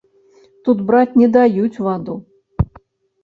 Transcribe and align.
Тут 0.69 0.77
браць 0.87 1.17
не 1.21 1.27
даюць 1.35 1.81
ваду. 1.87 2.15